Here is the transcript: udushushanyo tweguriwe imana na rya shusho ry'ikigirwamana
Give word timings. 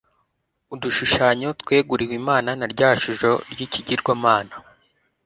udushushanyo 0.73 1.49
tweguriwe 1.61 2.13
imana 2.21 2.49
na 2.59 2.65
rya 2.73 2.89
shusho 3.01 3.31
ry'ikigirwamana 3.51 4.53